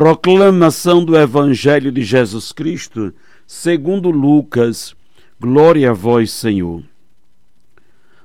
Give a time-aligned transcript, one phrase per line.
[0.00, 3.12] Proclamação do Evangelho de Jesus Cristo,
[3.46, 4.96] segundo Lucas.
[5.38, 6.82] Glória a vós, Senhor.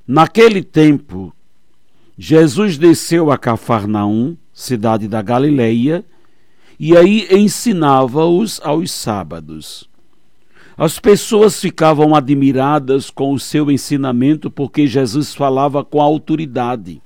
[0.07, 1.33] Naquele tempo,
[2.17, 6.05] Jesus desceu a Cafarnaum, cidade da Galileia,
[6.79, 9.89] e aí ensinava-os aos sábados.
[10.77, 17.01] As pessoas ficavam admiradas com o seu ensinamento porque Jesus falava com autoridade.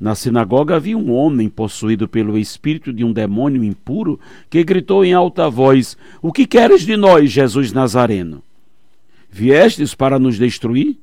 [0.00, 4.18] Na sinagoga havia um homem possuído pelo espírito de um demônio impuro
[4.48, 8.42] que gritou em alta voz: O que queres de nós, Jesus Nazareno?
[9.30, 10.96] Viestes para nos destruir?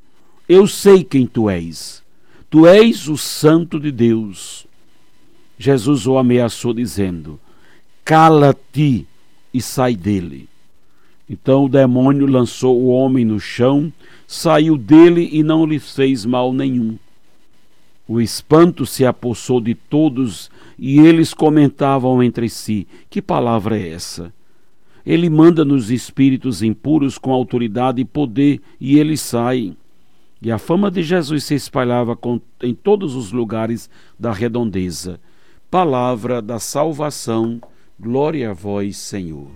[0.50, 2.02] Eu sei quem tu és.
[2.50, 4.66] Tu és o Santo de Deus.
[5.60, 7.40] Jesus o ameaçou, dizendo:
[8.04, 9.06] Cala-te
[9.54, 10.50] e sai dele.
[11.30, 13.94] Então o demônio lançou o homem no chão,
[14.26, 16.98] saiu dele e não lhe fez mal nenhum.
[18.08, 24.34] O espanto se apossou de todos e eles comentavam entre si: Que palavra é essa?
[25.06, 29.76] Ele manda nos espíritos impuros com autoridade e poder e eles saem.
[30.42, 32.18] E a fama de Jesus se espalhava
[32.62, 35.20] em todos os lugares da redondeza.
[35.70, 37.60] Palavra da salvação,
[38.00, 39.48] glória a vós, Senhor.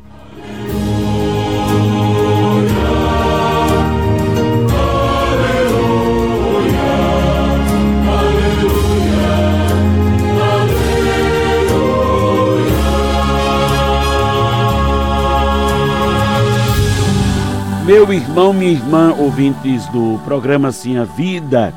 [17.92, 21.74] Meu irmão, minha irmã, ouvintes do programa Sim a Vida,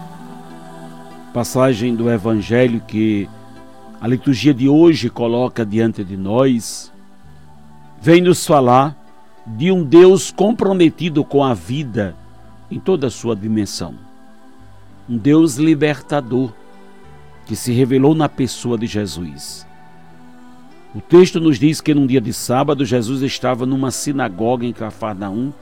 [1.32, 3.28] passagem do Evangelho que
[4.00, 6.92] a liturgia de hoje coloca diante de nós,
[8.00, 8.96] vem nos falar
[9.44, 12.14] de um Deus comprometido com a vida
[12.70, 13.96] em toda a sua dimensão.
[15.10, 16.52] Um Deus libertador
[17.44, 19.66] que se revelou na pessoa de Jesus.
[20.94, 25.52] O texto nos diz que num dia de sábado Jesus estava numa sinagoga em Cafarnaum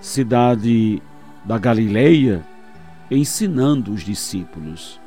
[0.00, 1.02] cidade
[1.44, 2.42] da Galileia,
[3.10, 5.00] ensinando os discípulos.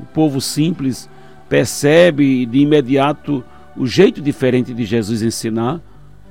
[0.00, 1.08] O povo simples
[1.48, 3.44] percebe de imediato
[3.76, 5.80] o jeito diferente de Jesus ensinar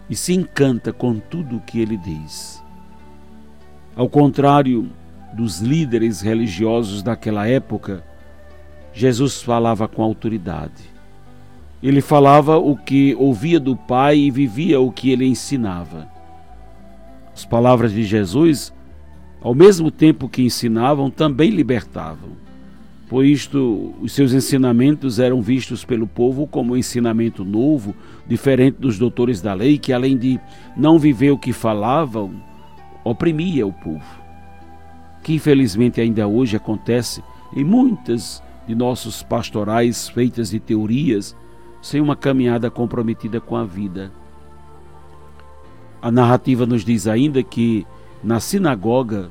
[0.09, 2.61] e se encanta com tudo o que ele diz.
[3.95, 4.89] Ao contrário
[5.33, 8.03] dos líderes religiosos daquela época,
[8.93, 10.91] Jesus falava com autoridade.
[11.81, 16.10] Ele falava o que ouvia do Pai e vivia o que ele ensinava.
[17.33, 18.73] As palavras de Jesus,
[19.41, 22.29] ao mesmo tempo que ensinavam, também libertavam.
[23.11, 27.93] Por isto, os seus ensinamentos eram vistos pelo povo como um ensinamento novo,
[28.25, 30.39] diferente dos doutores da lei, que além de
[30.77, 32.31] não viver o que falavam,
[33.03, 34.21] oprimia o povo.
[35.21, 37.21] Que infelizmente ainda hoje acontece
[37.53, 41.35] em muitas de nossos pastorais feitas de teorias,
[41.81, 44.09] sem uma caminhada comprometida com a vida.
[46.01, 47.85] A narrativa nos diz ainda que
[48.23, 49.29] na sinagoga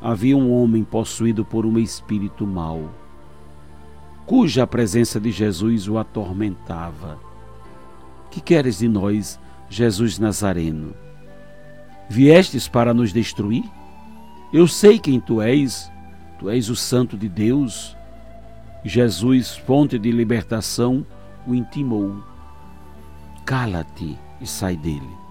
[0.00, 2.90] havia um homem possuído por um espírito mau,
[4.24, 7.18] cuja presença de Jesus o atormentava.
[8.30, 9.38] Que queres de nós,
[9.68, 10.94] Jesus Nazareno?
[12.08, 13.64] Viestes para nos destruir?
[14.52, 15.90] Eu sei quem tu és,
[16.38, 17.96] tu és o Santo de Deus.
[18.84, 21.04] Jesus, fonte de libertação,
[21.46, 22.22] o intimou:
[23.44, 25.25] Cala-te e sai dele.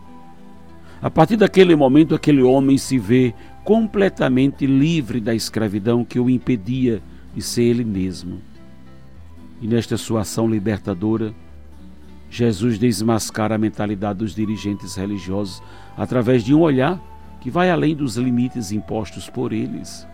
[1.02, 3.34] A partir daquele momento, aquele homem se vê
[3.64, 7.02] completamente livre da escravidão que o impedia
[7.36, 8.42] de ser ele mesmo.
[9.62, 11.34] E nesta sua ação libertadora,
[12.30, 15.62] Jesus desmascara a mentalidade dos dirigentes religiosos
[15.98, 17.02] através de um olhar
[17.40, 20.08] que vai além dos limites impostos por eles.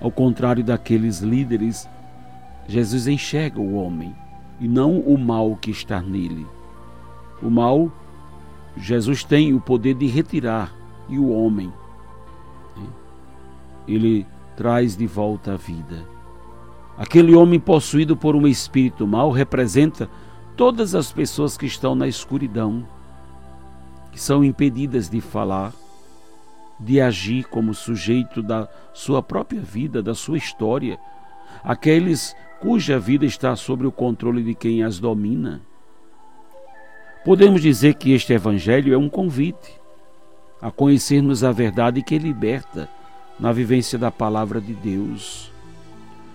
[0.00, 1.88] Ao contrário daqueles líderes,
[2.66, 4.14] Jesus enxerga o homem
[4.60, 6.46] e não o mal que está nele.
[7.42, 7.92] O mal
[8.76, 10.74] Jesus tem o poder de retirar
[11.08, 11.72] e o homem
[12.76, 12.86] né,
[13.86, 14.26] ele
[14.56, 16.06] traz de volta a vida.
[16.96, 20.08] Aquele homem possuído por um espírito mau representa
[20.56, 22.86] todas as pessoas que estão na escuridão,
[24.10, 25.72] que são impedidas de falar,
[26.78, 30.98] de agir como sujeito da sua própria vida, da sua história,
[31.64, 35.60] aqueles cuja vida está sob o controle de quem as domina.
[37.24, 39.80] Podemos dizer que este Evangelho é um convite
[40.60, 42.88] a conhecermos a verdade que liberta
[43.38, 45.52] na vivência da palavra de Deus.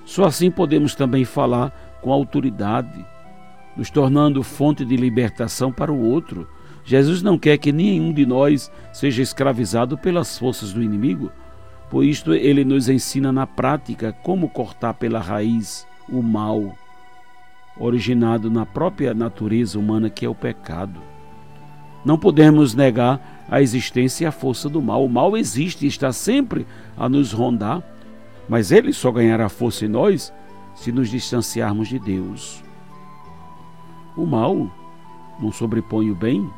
[0.05, 3.05] Só assim podemos também falar com autoridade,
[3.75, 6.47] nos tornando fonte de libertação para o outro.
[6.85, 11.29] Jesus não quer que nenhum de nós seja escravizado pelas forças do inimigo,
[11.89, 16.73] por isto ele nos ensina na prática como cortar pela raiz o mal
[17.79, 20.99] originado na própria natureza humana que é o pecado.
[22.03, 25.03] Não podemos negar a existência e a força do mal.
[25.05, 26.65] O mal existe e está sempre
[26.97, 27.83] a nos rondar,
[28.47, 30.33] mas ele só ganhará força em nós
[30.75, 32.63] se nos distanciarmos de Deus.
[34.15, 34.69] O mal
[35.39, 36.49] não sobrepõe o bem,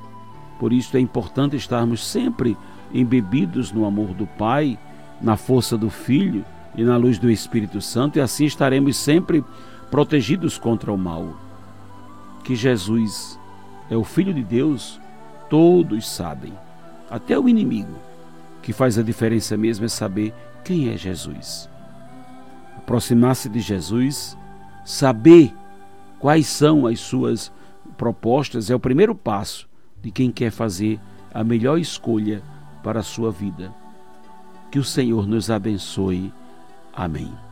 [0.59, 2.57] por isso é importante estarmos sempre
[2.93, 4.77] embebidos no amor do Pai,
[5.21, 6.45] na força do Filho
[6.75, 9.43] e na luz do Espírito Santo, e assim estaremos sempre
[9.89, 11.35] protegidos contra o mal.
[12.43, 13.39] Que Jesus
[13.89, 14.99] é o Filho de Deus,
[15.49, 16.53] todos sabem,
[17.09, 17.95] até o inimigo.
[18.61, 20.33] Que faz a diferença mesmo é saber
[20.63, 21.69] quem é Jesus.
[22.77, 24.37] Aproximar-se de Jesus,
[24.85, 25.53] saber
[26.19, 27.51] quais são as suas
[27.97, 29.67] propostas, é o primeiro passo
[30.01, 30.99] de quem quer fazer
[31.33, 32.41] a melhor escolha
[32.83, 33.73] para a sua vida.
[34.71, 36.31] Que o Senhor nos abençoe.
[36.93, 37.48] Amém.